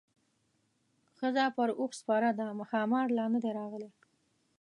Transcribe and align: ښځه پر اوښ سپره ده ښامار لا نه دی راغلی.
ښځه 1.17 1.45
پر 1.55 1.69
اوښ 1.79 1.91
سپره 2.01 2.29
ده 2.37 2.45
ښامار 2.71 3.07
لا 3.17 3.25
نه 3.33 3.39
دی 3.43 3.51
راغلی. 3.59 3.89